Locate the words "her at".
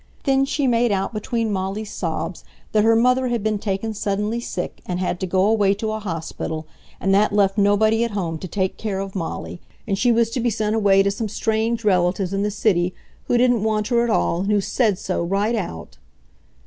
13.89-14.09